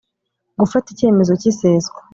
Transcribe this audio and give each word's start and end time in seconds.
Gufata 0.59 0.87
icyemezo 0.93 1.31
cy’ 1.41 1.47
iseswa 1.51 1.99